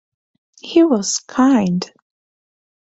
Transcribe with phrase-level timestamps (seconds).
[0.59, 1.87] He was kind.